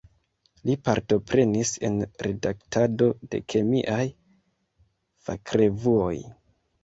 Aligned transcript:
Li 0.67 0.75
partoprenis 0.87 1.73
en 1.89 1.99
redaktado 2.27 3.09
de 3.35 3.41
kemiaj 3.53 4.01
fakrevuoj. 5.27 6.13